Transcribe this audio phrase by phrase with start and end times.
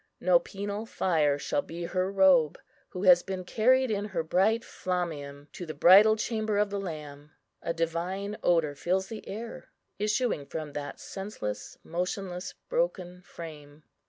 [0.19, 2.57] No penal fire shall be her robe,
[2.89, 7.33] who has been carried in her bright flammeum to the Bridal Chamber of the Lamb.
[7.61, 9.69] A divine odour fills the air,
[9.99, 13.83] issuing from that senseless, motionless, broken frame.